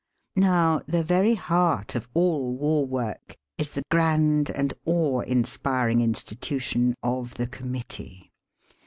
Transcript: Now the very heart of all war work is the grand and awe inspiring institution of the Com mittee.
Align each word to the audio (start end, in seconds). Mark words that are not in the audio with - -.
Now 0.35 0.81
the 0.87 1.03
very 1.03 1.35
heart 1.35 1.93
of 1.93 2.09
all 2.15 2.57
war 2.57 2.87
work 2.87 3.37
is 3.59 3.69
the 3.69 3.83
grand 3.91 4.49
and 4.49 4.73
awe 4.83 5.19
inspiring 5.19 6.01
institution 6.01 6.95
of 7.03 7.35
the 7.35 7.45
Com 7.45 7.71
mittee. 7.71 8.31